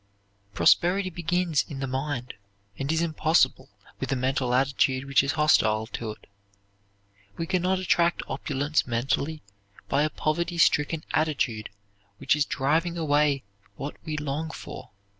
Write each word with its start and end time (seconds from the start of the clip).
Prosperity 0.55 1.11
begins 1.11 1.63
in 1.69 1.79
the 1.79 1.85
mind, 1.85 2.33
and 2.79 2.91
is 2.91 3.03
impossible 3.03 3.69
with 3.99 4.11
a 4.11 4.15
mental 4.15 4.51
attitude 4.51 5.05
which 5.05 5.21
is 5.23 5.33
hostile 5.33 5.85
to 5.85 6.09
it. 6.09 6.25
We 7.37 7.45
can 7.45 7.61
not 7.61 7.77
attract 7.77 8.23
opulence 8.27 8.87
mentally 8.87 9.43
by 9.89 10.01
a 10.01 10.09
poverty 10.09 10.57
stricken 10.57 11.03
attitude 11.11 11.69
which 12.17 12.35
is 12.35 12.45
driving 12.45 12.97
away 12.97 13.43
what 13.75 13.95
we 14.03 14.17
long 14.17 14.49
for. 14.49 14.89